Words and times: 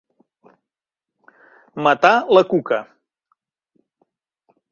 Matar 1.87 2.13
la 2.37 2.43
cuca. 2.53 2.79